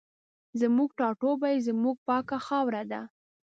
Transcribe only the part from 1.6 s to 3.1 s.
زموږ پاکه خاوره ده